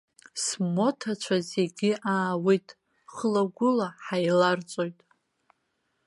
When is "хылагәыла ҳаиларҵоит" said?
3.13-4.99